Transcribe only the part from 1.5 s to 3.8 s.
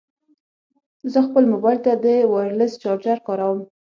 مبایل ته د وایرلیس چارجر کاروم.